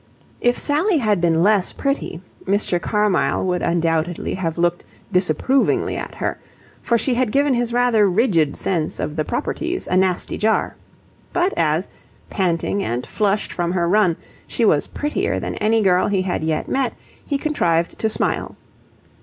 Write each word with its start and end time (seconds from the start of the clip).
If 0.39 0.57
Sally 0.57 0.97
had 0.97 1.21
been 1.21 1.43
less 1.43 1.71
pretty, 1.73 2.21
Mr. 2.45 2.81
Carmyle 2.81 3.45
would 3.45 3.61
undoubtedly 3.61 4.33
have 4.33 4.57
looked 4.57 4.83
disapprovingly 5.11 5.95
at 5.95 6.15
her, 6.15 6.39
for 6.81 6.97
she 6.97 7.13
had 7.13 7.31
given 7.31 7.53
his 7.53 7.71
rather 7.71 8.09
rigid 8.09 8.55
sense 8.55 8.99
of 8.99 9.15
the 9.15 9.23
proprieties 9.23 9.87
a 9.87 9.95
nasty 9.95 10.39
jar. 10.39 10.75
But 11.33 11.53
as, 11.55 11.87
panting 12.31 12.81
and 12.81 13.05
flushed 13.05 13.53
from 13.53 13.73
her 13.73 13.87
run, 13.87 14.17
she 14.47 14.65
was 14.65 14.87
prettier 14.87 15.39
than 15.39 15.53
any 15.57 15.83
girl 15.83 16.07
he 16.07 16.23
had 16.23 16.43
yet 16.43 16.67
met, 16.67 16.93
he 17.23 17.37
contrived 17.37 17.99
to 17.99 18.09
smile. 18.09 18.55